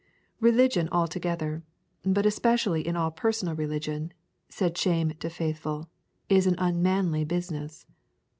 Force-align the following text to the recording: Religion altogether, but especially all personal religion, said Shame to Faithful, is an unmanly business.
Religion 0.39 0.89
altogether, 0.91 1.61
but 2.03 2.25
especially 2.25 2.89
all 2.89 3.11
personal 3.11 3.53
religion, 3.55 4.11
said 4.49 4.75
Shame 4.75 5.11
to 5.19 5.29
Faithful, 5.29 5.87
is 6.27 6.47
an 6.47 6.55
unmanly 6.57 7.23
business. 7.23 7.85